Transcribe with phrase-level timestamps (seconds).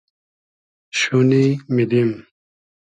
[0.99, 2.27] شونی میدیم